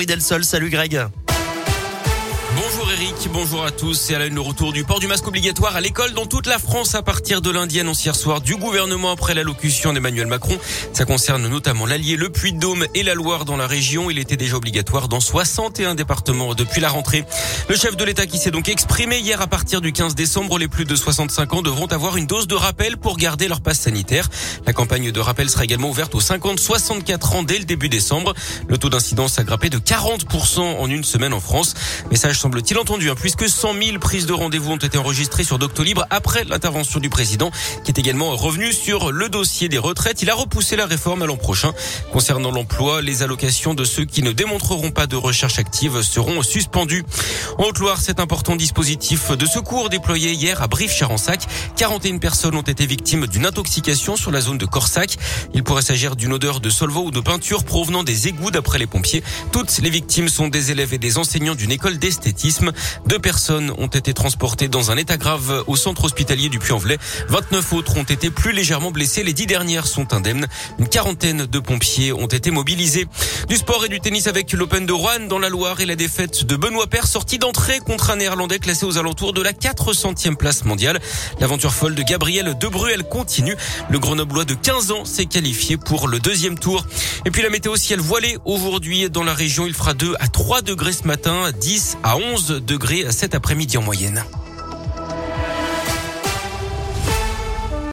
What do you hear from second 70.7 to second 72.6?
Une quarantaine de pompiers ont été